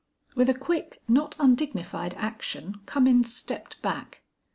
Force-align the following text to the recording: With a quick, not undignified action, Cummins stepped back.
With 0.33 0.49
a 0.49 0.55
quick, 0.55 0.99
not 1.07 1.35
undignified 1.37 2.15
action, 2.15 2.79
Cummins 2.87 3.31
stepped 3.31 3.79
back. 3.83 4.23